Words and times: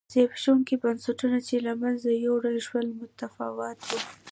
زبېښونکي 0.13 0.75
بنسټونه 0.83 1.37
چې 1.47 1.55
له 1.65 1.73
منځه 1.81 2.09
یووړل 2.13 2.57
شول 2.67 2.87
متفاوت 2.99 3.79
و. 3.87 3.91